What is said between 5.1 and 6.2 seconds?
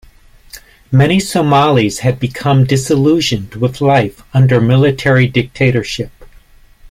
dictatorship.